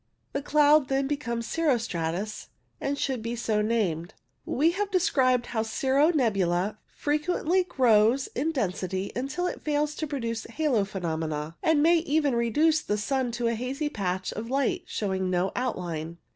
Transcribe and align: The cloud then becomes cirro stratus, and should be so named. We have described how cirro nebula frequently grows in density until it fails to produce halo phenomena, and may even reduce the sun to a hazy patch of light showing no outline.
The 0.33 0.41
cloud 0.41 0.87
then 0.87 1.05
becomes 1.05 1.45
cirro 1.45 1.77
stratus, 1.77 2.49
and 2.79 2.97
should 2.97 3.21
be 3.21 3.35
so 3.35 3.61
named. 3.61 4.15
We 4.47 4.71
have 4.71 4.89
described 4.89 5.45
how 5.45 5.61
cirro 5.61 6.09
nebula 6.09 6.79
frequently 6.87 7.63
grows 7.63 8.25
in 8.33 8.51
density 8.51 9.11
until 9.15 9.45
it 9.45 9.61
fails 9.61 9.93
to 9.97 10.07
produce 10.07 10.45
halo 10.45 10.85
phenomena, 10.85 11.55
and 11.61 11.83
may 11.83 11.97
even 11.99 12.33
reduce 12.35 12.81
the 12.81 12.97
sun 12.97 13.31
to 13.33 13.45
a 13.45 13.53
hazy 13.53 13.89
patch 13.89 14.33
of 14.33 14.49
light 14.49 14.85
showing 14.87 15.29
no 15.29 15.51
outline. 15.55 16.17